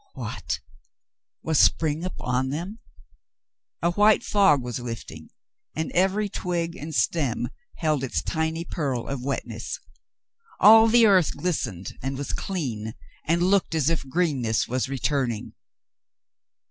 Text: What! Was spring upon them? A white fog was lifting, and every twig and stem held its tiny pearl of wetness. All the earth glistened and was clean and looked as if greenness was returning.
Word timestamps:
What! 0.15 0.61
Was 1.43 1.59
spring 1.59 2.03
upon 2.03 2.49
them? 2.49 2.79
A 3.83 3.91
white 3.91 4.23
fog 4.23 4.63
was 4.63 4.79
lifting, 4.79 5.29
and 5.75 5.91
every 5.91 6.27
twig 6.27 6.75
and 6.75 6.95
stem 6.95 7.49
held 7.75 8.03
its 8.03 8.23
tiny 8.23 8.65
pearl 8.65 9.07
of 9.07 9.23
wetness. 9.23 9.79
All 10.59 10.87
the 10.87 11.05
earth 11.05 11.37
glistened 11.37 11.99
and 12.01 12.17
was 12.17 12.33
clean 12.33 12.95
and 13.27 13.43
looked 13.43 13.75
as 13.75 13.91
if 13.91 14.09
greenness 14.09 14.67
was 14.67 14.89
returning. 14.89 15.53